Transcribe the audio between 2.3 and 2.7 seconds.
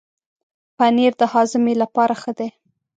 دی.